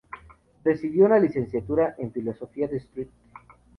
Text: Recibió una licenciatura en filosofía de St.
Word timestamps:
Recibió 0.63 1.05
una 1.05 1.19
licenciatura 1.19 1.93
en 1.99 2.11
filosofía 2.11 2.67
de 2.67 2.77
St. 2.77 3.07